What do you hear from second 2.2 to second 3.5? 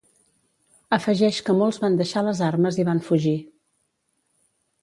les armes i van fugir.